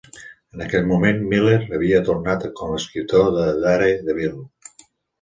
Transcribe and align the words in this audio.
En 0.53 0.63
aquell 0.65 0.87
moment, 0.91 1.21
Miller 1.33 1.59
havia 1.79 2.01
tornat 2.09 2.49
com 2.63 2.75
a 2.75 2.81
escriptor 2.83 3.31
de 3.39 3.47
"Daredevil". 3.69 4.45